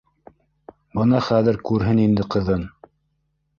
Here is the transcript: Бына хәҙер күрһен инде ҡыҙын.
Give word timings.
Бына 1.01 1.19
хәҙер 1.27 1.61
күрһен 1.71 2.03
инде 2.07 2.27
ҡыҙын. 2.37 2.67